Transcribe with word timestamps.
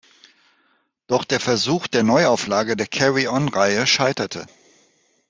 Doch 1.05 1.25
der 1.25 1.39
Versuch 1.39 1.85
der 1.85 2.01
Neuauflage 2.01 2.75
der 2.75 2.87
"Carry-on"-Reihe 2.87 3.85
scheiterte. 3.85 4.47